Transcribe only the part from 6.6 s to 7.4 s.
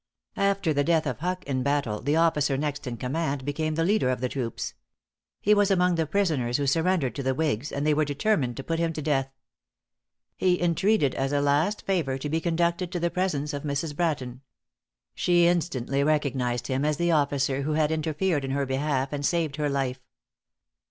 surrendered to the